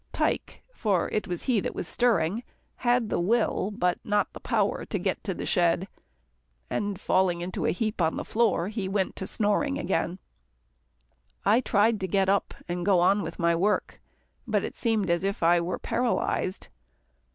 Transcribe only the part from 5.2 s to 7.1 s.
to the shed, and